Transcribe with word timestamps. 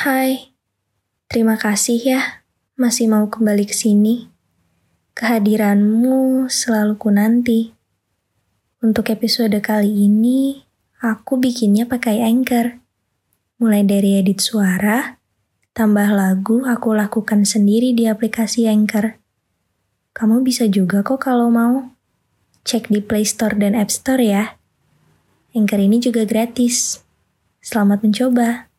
Hai, 0.00 0.56
terima 1.28 1.60
kasih 1.60 2.00
ya 2.00 2.40
masih 2.80 3.04
mau 3.04 3.28
kembali 3.28 3.68
ke 3.68 3.76
sini. 3.76 4.32
Kehadiranmu 5.12 6.48
selalu 6.48 6.96
ku 6.96 7.12
nanti. 7.12 7.76
Untuk 8.80 9.12
episode 9.12 9.60
kali 9.60 10.08
ini, 10.08 10.64
aku 11.04 11.36
bikinnya 11.36 11.84
pakai 11.84 12.24
Anchor. 12.24 12.80
Mulai 13.60 13.84
dari 13.84 14.16
edit 14.16 14.40
suara, 14.40 15.20
tambah 15.76 16.08
lagu 16.16 16.64
aku 16.64 16.96
lakukan 16.96 17.44
sendiri 17.44 17.92
di 17.92 18.08
aplikasi 18.08 18.72
Anchor. 18.72 19.20
Kamu 20.16 20.40
bisa 20.40 20.64
juga 20.64 21.04
kok 21.04 21.28
kalau 21.28 21.52
mau. 21.52 21.92
Cek 22.64 22.88
di 22.88 23.04
Play 23.04 23.28
Store 23.28 23.52
dan 23.52 23.76
App 23.76 23.92
Store 23.92 24.24
ya. 24.24 24.56
Anchor 25.52 25.76
ini 25.76 26.00
juga 26.00 26.24
gratis. 26.24 27.04
Selamat 27.60 28.00
mencoba. 28.00 28.69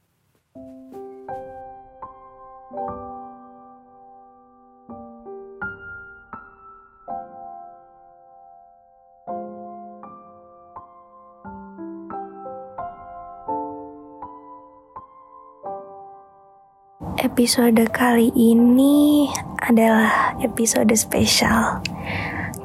Episode 17.21 17.85
kali 17.93 18.33
ini 18.33 19.29
adalah 19.61 20.33
episode 20.41 20.89
spesial 20.97 21.77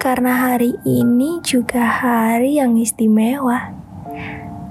karena 0.00 0.32
hari 0.32 0.72
ini 0.80 1.44
juga 1.44 1.84
hari 1.84 2.56
yang 2.56 2.72
istimewa. 2.80 3.76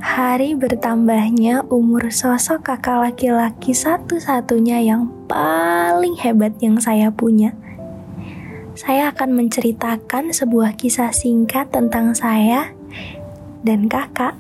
Hari 0.02 0.58
bertambahnya 0.58 1.70
umur 1.70 2.10
sosok 2.10 2.66
kakak 2.66 2.98
laki-laki 2.98 3.78
satu-satunya 3.78 4.82
yang 4.82 5.06
paling 5.30 6.18
hebat 6.18 6.58
yang 6.66 6.82
saya 6.82 7.14
punya. 7.14 7.54
Saya 8.74 9.14
akan 9.14 9.38
menceritakan 9.38 10.34
sebuah 10.34 10.82
kisah 10.82 11.14
singkat 11.14 11.70
tentang 11.70 12.18
saya 12.18 12.74
dan 13.62 13.86
kakak. 13.86 14.34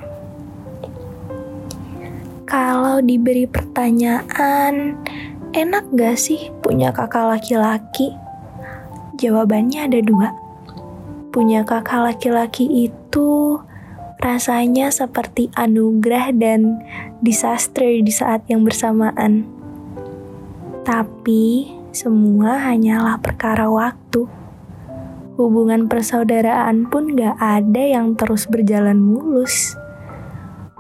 Kalau 2.49 2.97
diberi 3.01 3.45
pertanyaan, 3.45 5.01
Enak 5.55 5.87
gak 5.95 6.19
sih 6.19 6.51
punya 6.59 6.91
kakak 6.91 7.31
laki-laki? 7.31 8.11
Jawabannya 9.15 9.87
ada 9.87 10.03
dua. 10.03 10.35
Punya 11.31 11.63
kakak 11.63 12.11
laki-laki 12.11 12.91
itu 12.91 13.55
rasanya 14.19 14.91
seperti 14.91 15.47
anugerah 15.55 16.35
dan 16.35 16.83
disaster 17.23 17.87
di 17.87 18.11
saat 18.11 18.43
yang 18.51 18.67
bersamaan. 18.67 19.47
Tapi 20.83 21.71
semua 21.95 22.59
hanyalah 22.59 23.15
perkara 23.23 23.71
waktu. 23.71 24.27
Hubungan 25.39 25.87
persaudaraan 25.87 26.91
pun 26.91 27.15
gak 27.15 27.39
ada 27.39 27.79
yang 27.79 28.19
terus 28.19 28.43
berjalan 28.51 28.99
mulus. 28.99 29.79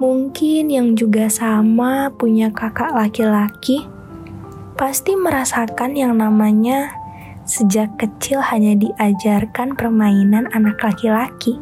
Mungkin 0.03 0.67
yang 0.67 0.99
juga 0.99 1.31
sama 1.31 2.11
punya 2.11 2.51
kakak 2.51 2.91
laki-laki 2.91 3.94
pasti 4.75 5.15
merasakan 5.15 5.95
yang 5.95 6.19
namanya 6.19 6.91
sejak 7.47 7.95
kecil 7.95 8.43
hanya 8.43 8.75
diajarkan 8.75 9.71
permainan 9.79 10.51
anak 10.51 10.75
laki-laki. 10.83 11.55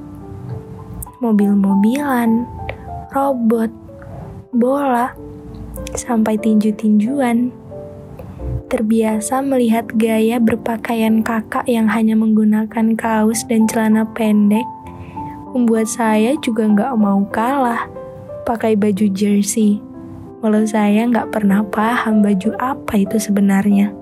Mobil-mobilan, 1.21 2.49
robot, 3.13 3.69
bola, 4.49 5.13
sampai 5.93 6.41
tinju-tinjuan. 6.41 7.53
Terbiasa 8.73 9.45
melihat 9.45 9.85
gaya 9.93 10.41
berpakaian 10.41 11.21
kakak 11.21 11.69
yang 11.69 11.85
hanya 11.85 12.17
menggunakan 12.17 12.97
kaos 12.97 13.45
dan 13.45 13.69
celana 13.69 14.09
pendek, 14.17 14.65
membuat 15.53 15.85
saya 15.85 16.33
juga 16.41 16.65
nggak 16.65 16.97
mau 16.97 17.21
kalah 17.29 17.85
pakai 18.43 18.73
baju 18.73 19.05
jersey 19.13 19.92
walau 20.43 20.67
saya 20.67 21.07
nggak 21.07 21.31
pernah 21.31 21.63
paham 21.63 22.19
baju 22.19 22.51
apa 22.59 22.99
itu 22.99 23.15
sebenarnya. 23.15 23.95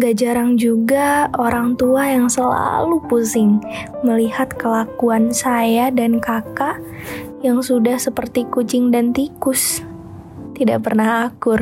Gak 0.00 0.16
jarang 0.16 0.56
juga 0.56 1.28
orang 1.36 1.76
tua 1.76 2.08
yang 2.08 2.32
selalu 2.32 3.04
pusing 3.04 3.60
melihat 4.00 4.48
kelakuan 4.56 5.28
saya 5.28 5.92
dan 5.92 6.16
kakak 6.24 6.80
yang 7.44 7.60
sudah 7.60 8.00
seperti 8.00 8.48
kucing 8.48 8.88
dan 8.88 9.12
tikus. 9.12 9.84
Tidak 10.56 10.80
pernah 10.80 11.28
akur. 11.28 11.60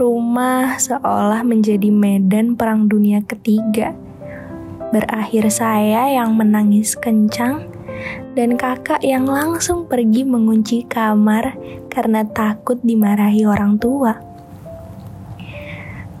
Rumah 0.00 0.80
seolah 0.80 1.44
menjadi 1.44 1.92
medan 1.92 2.56
perang 2.56 2.88
dunia 2.88 3.20
ketiga. 3.20 3.92
Berakhir 4.88 5.52
saya 5.52 6.08
yang 6.16 6.40
menangis 6.40 6.96
kencang 6.96 7.75
dan 8.36 8.60
kakak 8.60 9.00
yang 9.00 9.24
langsung 9.24 9.88
pergi 9.88 10.28
mengunci 10.28 10.84
kamar 10.84 11.56
karena 11.88 12.22
takut 12.28 12.76
dimarahi 12.84 13.48
orang 13.48 13.80
tua. 13.80 14.20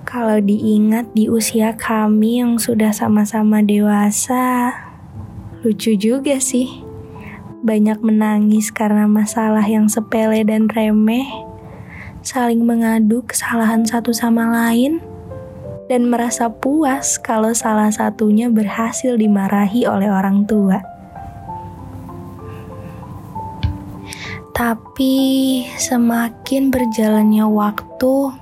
Kalau 0.06 0.40
diingat 0.40 1.12
di 1.12 1.28
usia 1.28 1.76
kami 1.76 2.40
yang 2.40 2.56
sudah 2.56 2.94
sama-sama 2.94 3.60
dewasa, 3.60 4.72
lucu 5.60 5.92
juga 5.98 6.40
sih. 6.40 6.80
Banyak 7.60 8.00
menangis 8.00 8.72
karena 8.72 9.04
masalah 9.04 9.66
yang 9.66 9.90
sepele 9.90 10.40
dan 10.46 10.72
remeh, 10.72 11.26
saling 12.24 12.64
mengadu 12.64 13.26
kesalahan 13.28 13.84
satu 13.84 14.14
sama 14.14 14.48
lain, 14.48 15.02
dan 15.90 16.08
merasa 16.08 16.48
puas 16.48 17.18
kalau 17.20 17.50
salah 17.52 17.90
satunya 17.92 18.48
berhasil 18.48 19.18
dimarahi 19.18 19.84
oleh 19.84 20.08
orang 20.08 20.48
tua. 20.48 20.95
Tapi 24.56 25.68
semakin 25.76 26.72
berjalannya 26.72 27.44
waktu, 27.44 28.32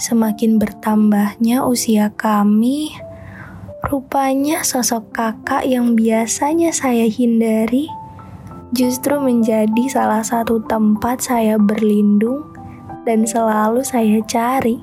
semakin 0.00 0.56
bertambahnya 0.56 1.68
usia 1.68 2.08
kami, 2.16 2.96
rupanya 3.84 4.64
sosok 4.64 5.12
kakak 5.12 5.68
yang 5.68 5.92
biasanya 5.92 6.72
saya 6.72 7.04
hindari 7.04 7.92
justru 8.72 9.20
menjadi 9.20 9.84
salah 9.92 10.24
satu 10.24 10.64
tempat 10.64 11.20
saya 11.20 11.60
berlindung 11.60 12.48
dan 13.04 13.28
selalu 13.28 13.84
saya 13.84 14.24
cari. 14.24 14.80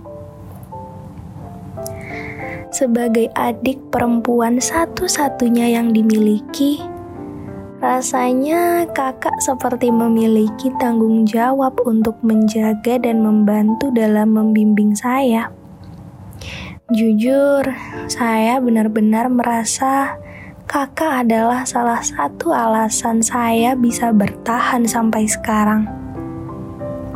Sebagai 2.69 3.33
adik 3.33 3.81
perempuan 3.89 4.61
satu-satunya 4.61 5.73
yang 5.73 5.89
dimiliki, 5.89 7.00
Rasanya 7.81 8.85
kakak 8.93 9.41
seperti 9.41 9.89
memiliki 9.89 10.69
tanggung 10.77 11.25
jawab 11.25 11.81
untuk 11.81 12.13
menjaga 12.21 13.01
dan 13.01 13.25
membantu 13.25 13.89
dalam 13.89 14.37
membimbing 14.37 14.93
saya. 14.93 15.49
Jujur, 16.93 17.65
saya 18.05 18.61
benar-benar 18.61 19.33
merasa 19.33 20.13
kakak 20.69 21.25
adalah 21.25 21.65
salah 21.65 22.05
satu 22.05 22.53
alasan 22.53 23.25
saya 23.25 23.73
bisa 23.73 24.13
bertahan 24.13 24.85
sampai 24.85 25.25
sekarang. 25.25 25.89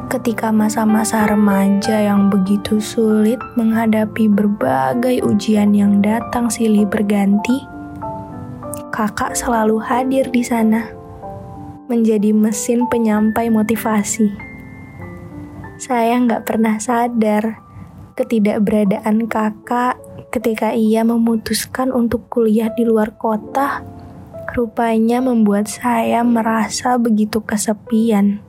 Ketika 0.09 0.49
masa-masa 0.49 1.29
remaja 1.29 2.09
yang 2.09 2.33
begitu 2.33 2.81
sulit 2.81 3.37
menghadapi 3.53 4.25
berbagai 4.33 5.21
ujian 5.29 5.77
yang 5.77 6.01
datang 6.01 6.49
silih 6.49 6.89
berganti, 6.89 7.74
kakak 8.95 9.35
selalu 9.35 9.75
hadir 9.83 10.31
di 10.31 10.39
sana, 10.39 10.87
menjadi 11.91 12.31
mesin 12.31 12.87
penyampai 12.87 13.51
motivasi. 13.51 14.31
Saya 15.75 16.15
nggak 16.15 16.47
pernah 16.47 16.79
sadar 16.79 17.59
ketidakberadaan 18.15 19.27
kakak 19.27 19.99
ketika 20.31 20.71
ia 20.71 21.03
memutuskan 21.03 21.91
untuk 21.91 22.31
kuliah 22.31 22.71
di 22.71 22.87
luar 22.87 23.19
kota, 23.19 23.83
rupanya 24.55 25.19
membuat 25.19 25.67
saya 25.67 26.23
merasa 26.23 26.95
begitu 26.95 27.43
kesepian. 27.43 28.39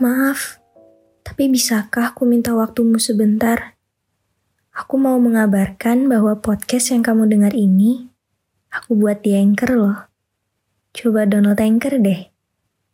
Maaf, 0.00 0.64
tapi 1.20 1.52
bisakah 1.52 2.16
aku 2.16 2.24
minta 2.24 2.56
waktumu 2.56 2.96
sebentar? 2.96 3.76
Aku 4.72 4.96
mau 4.96 5.20
mengabarkan 5.20 6.08
bahwa 6.08 6.40
podcast 6.40 6.96
yang 6.96 7.04
kamu 7.04 7.28
dengar 7.28 7.52
ini 7.52 8.15
Aku 8.76 8.92
buat 8.92 9.24
di 9.24 9.32
Anchor 9.32 9.72
loh. 9.72 9.98
Coba 10.92 11.24
download 11.24 11.56
Anchor 11.56 11.96
deh. 11.96 12.28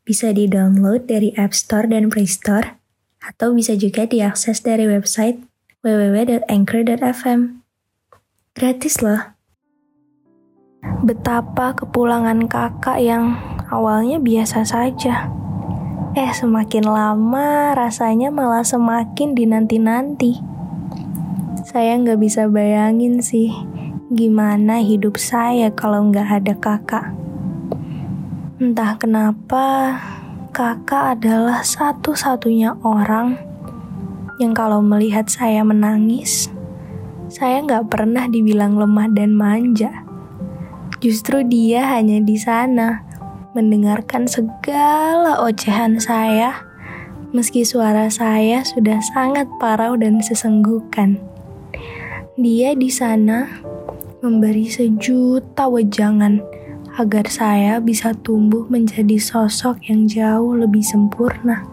Bisa 0.07 0.31
di-download 0.31 1.11
dari 1.11 1.35
App 1.35 1.51
Store 1.51 1.91
dan 1.91 2.07
Play 2.07 2.31
Store, 2.31 2.79
atau 3.19 3.51
bisa 3.51 3.75
juga 3.75 4.07
diakses 4.07 4.63
dari 4.63 4.87
website 4.87 5.43
www.anchor.fm. 5.83 7.67
Gratis 8.55 9.03
loh. 9.03 9.35
Betapa 11.03 11.75
kepulangan 11.75 12.47
kakak 12.47 13.03
yang 13.03 13.35
awalnya 13.67 14.23
biasa 14.23 14.63
saja. 14.63 15.35
Eh, 16.15 16.31
semakin 16.31 16.87
lama 16.87 17.75
rasanya 17.75 18.31
malah 18.31 18.63
semakin 18.63 19.35
dinanti-nanti. 19.35 20.39
Saya 21.67 21.99
nggak 21.99 22.23
bisa 22.23 22.47
bayangin 22.47 23.19
sih 23.19 23.51
gimana 24.13 24.85
hidup 24.85 25.17
saya 25.17 25.73
kalau 25.73 26.13
nggak 26.13 26.29
ada 26.29 26.53
kakak. 26.61 27.17
Entah 28.61 29.01
kenapa, 29.01 29.97
kakak 30.53 31.17
adalah 31.17 31.65
satu-satunya 31.65 32.77
orang 32.85 33.41
yang 34.37 34.53
kalau 34.53 34.85
melihat 34.85 35.33
saya 35.33 35.65
menangis, 35.65 36.53
saya 37.33 37.65
nggak 37.65 37.89
pernah 37.89 38.29
dibilang 38.29 38.77
lemah 38.77 39.09
dan 39.17 39.33
manja. 39.33 40.05
Justru 41.01 41.41
dia 41.49 41.97
hanya 41.97 42.21
di 42.21 42.37
sana, 42.37 43.01
mendengarkan 43.57 44.29
segala 44.29 45.41
ocehan 45.41 45.97
saya, 45.97 46.69
meski 47.33 47.65
suara 47.65 48.13
saya 48.13 48.61
sudah 48.61 49.01
sangat 49.17 49.49
parau 49.57 49.97
dan 49.97 50.21
sesenggukan. 50.21 51.17
Dia 52.37 52.77
di 52.77 52.93
sana 52.93 53.72
memberi 54.23 54.71
sejuta 54.71 55.67
wejangan 55.67 56.39
agar 56.95 57.27
saya 57.27 57.83
bisa 57.83 58.15
tumbuh 58.15 58.63
menjadi 58.71 59.19
sosok 59.19 59.91
yang 59.91 60.07
jauh 60.07 60.55
lebih 60.55 60.79
sempurna. 60.87 61.67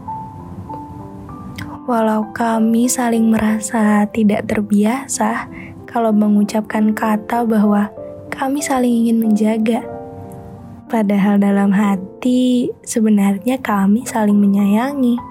Walau 1.85 2.25
kami 2.33 2.89
saling 2.89 3.29
merasa 3.29 4.09
tidak 4.09 4.49
terbiasa 4.49 5.45
kalau 5.85 6.09
mengucapkan 6.09 6.89
kata 6.89 7.45
bahwa 7.45 7.93
kami 8.33 8.65
saling 8.65 9.05
ingin 9.05 9.21
menjaga. 9.21 9.85
Padahal 10.89 11.37
dalam 11.37 11.69
hati 11.69 12.73
sebenarnya 12.81 13.61
kami 13.61 14.09
saling 14.09 14.41
menyayangi. 14.41 15.21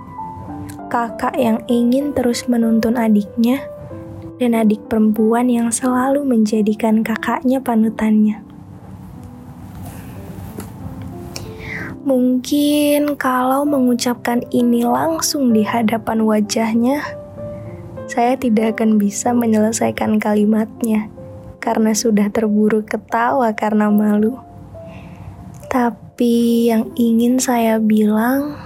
Kakak 0.87 1.35
yang 1.35 1.67
ingin 1.67 2.15
terus 2.15 2.47
menuntun 2.47 2.94
adiknya 2.94 3.59
dan 4.38 4.55
adik 4.55 4.87
perempuan 4.87 5.50
yang 5.50 5.69
selalu 5.75 6.23
menjadikan 6.23 7.02
kakaknya 7.02 7.58
panutannya. 7.58 8.43
Mungkin 12.08 13.20
kalau 13.20 13.69
mengucapkan 13.69 14.40
ini 14.49 14.81
langsung 14.87 15.52
di 15.52 15.61
hadapan 15.61 16.25
wajahnya, 16.25 17.05
saya 18.08 18.38
tidak 18.40 18.79
akan 18.79 18.96
bisa 18.96 19.37
menyelesaikan 19.37 20.17
kalimatnya 20.17 21.12
karena 21.61 21.93
sudah 21.93 22.32
terburu 22.32 22.81
ketawa 22.81 23.52
karena 23.52 23.93
malu. 23.93 24.41
Tapi 25.69 26.73
yang 26.73 26.88
ingin 26.96 27.37
saya 27.37 27.76
bilang 27.76 28.56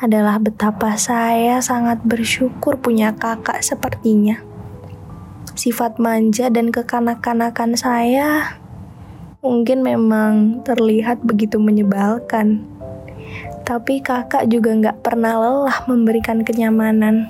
adalah 0.00 0.40
betapa 0.40 0.96
saya 0.96 1.60
sangat 1.60 2.00
bersyukur 2.00 2.80
punya 2.80 3.12
kakak 3.12 3.60
sepertinya. 3.60 4.51
Sifat 5.52 6.00
manja 6.00 6.48
dan 6.48 6.72
kekanak-kanakan 6.72 7.76
saya 7.76 8.56
mungkin 9.42 9.84
memang 9.84 10.64
terlihat 10.64 11.20
begitu 11.26 11.60
menyebalkan. 11.60 12.64
Tapi 13.62 14.00
kakak 14.00 14.48
juga 14.48 14.72
nggak 14.72 15.04
pernah 15.04 15.36
lelah 15.36 15.84
memberikan 15.84 16.40
kenyamanan. 16.40 17.28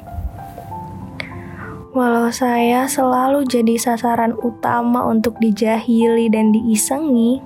Walau 1.92 2.32
saya 2.32 2.88
selalu 2.88 3.44
jadi 3.44 3.76
sasaran 3.76 4.32
utama 4.40 5.04
untuk 5.04 5.36
dijahili 5.42 6.32
dan 6.32 6.48
diisengi, 6.48 7.44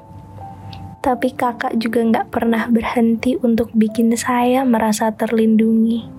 tapi 1.02 1.34
kakak 1.34 1.74
juga 1.82 2.02
nggak 2.02 2.30
pernah 2.30 2.70
berhenti 2.70 3.34
untuk 3.42 3.74
bikin 3.74 4.14
saya 4.14 4.62
merasa 4.62 5.10
terlindungi. 5.10 6.15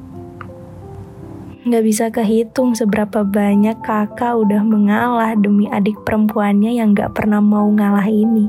Gak 1.68 1.84
bisa 1.84 2.08
kehitung 2.08 2.80
seberapa 2.80 3.28
banyak 3.28 3.84
kakak 3.84 4.40
udah 4.40 4.64
mengalah 4.64 5.36
demi 5.36 5.68
adik 5.68 6.00
perempuannya 6.08 6.80
yang 6.80 6.96
gak 6.96 7.12
pernah 7.12 7.44
mau 7.44 7.68
ngalah 7.68 8.08
ini. 8.08 8.48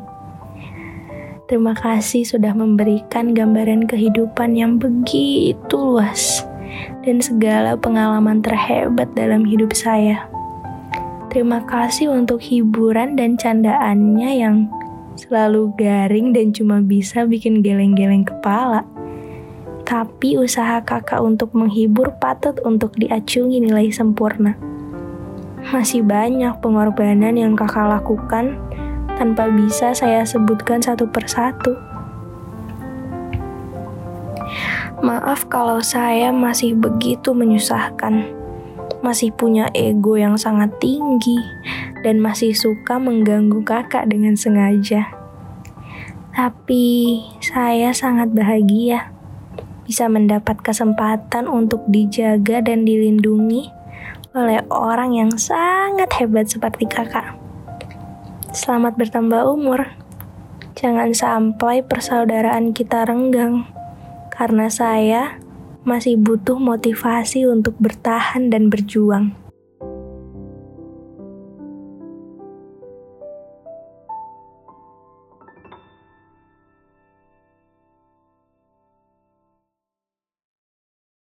Terima 1.50 1.74
kasih 1.74 2.22
sudah 2.22 2.54
memberikan 2.54 3.34
gambaran 3.34 3.90
kehidupan 3.90 4.54
yang 4.54 4.78
begitu 4.78 5.74
luas 5.74 6.46
dan 7.02 7.18
segala 7.18 7.74
pengalaman 7.74 8.38
terhebat 8.38 9.10
dalam 9.18 9.42
hidup 9.42 9.74
saya. 9.74 10.30
Terima 11.34 11.58
kasih 11.66 12.14
untuk 12.14 12.38
hiburan 12.38 13.18
dan 13.18 13.34
candaannya 13.34 14.30
yang 14.30 14.70
selalu 15.18 15.74
garing 15.74 16.30
dan 16.30 16.54
cuma 16.54 16.78
bisa 16.78 17.26
bikin 17.26 17.66
geleng-geleng 17.66 18.22
kepala. 18.22 18.86
Tapi 19.88 20.36
usaha 20.36 20.84
kakak 20.84 21.16
untuk 21.24 21.56
menghibur 21.56 22.12
patut 22.20 22.60
untuk 22.60 22.92
diacungi 23.00 23.56
nilai 23.56 23.88
sempurna. 23.88 24.52
Masih 25.72 26.04
banyak 26.04 26.60
pengorbanan 26.60 27.32
yang 27.32 27.56
kakak 27.56 27.88
lakukan 27.88 28.60
tanpa 29.16 29.48
bisa 29.48 29.96
saya 29.96 30.28
sebutkan 30.28 30.84
satu 30.84 31.08
persatu. 31.08 31.72
Maaf 35.00 35.48
kalau 35.48 35.80
saya 35.80 36.36
masih 36.36 36.76
begitu 36.76 37.32
menyusahkan, 37.32 38.28
masih 39.00 39.32
punya 39.32 39.72
ego 39.72 40.20
yang 40.20 40.36
sangat 40.36 40.68
tinggi, 40.84 41.40
dan 42.04 42.20
masih 42.20 42.52
suka 42.52 43.00
mengganggu 43.00 43.64
kakak 43.64 44.04
dengan 44.04 44.36
sengaja. 44.36 45.08
Tapi 46.36 47.24
saya 47.40 47.96
sangat 47.96 48.36
bahagia 48.36 49.16
bisa 49.88 50.04
mendapat 50.04 50.60
kesempatan 50.60 51.48
untuk 51.48 51.80
dijaga 51.88 52.60
dan 52.60 52.84
dilindungi 52.84 53.72
oleh 54.36 54.60
orang 54.68 55.16
yang 55.16 55.32
sangat 55.40 56.12
hebat 56.20 56.44
seperti 56.44 56.84
kakak. 56.84 57.32
Selamat 58.52 59.00
bertambah 59.00 59.48
umur. 59.48 59.88
Jangan 60.76 61.16
sampai 61.16 61.80
persaudaraan 61.80 62.76
kita 62.76 63.08
renggang, 63.08 63.64
karena 64.28 64.68
saya 64.68 65.40
masih 65.88 66.20
butuh 66.20 66.60
motivasi 66.60 67.48
untuk 67.48 67.74
bertahan 67.80 68.52
dan 68.52 68.68
berjuang. 68.68 69.47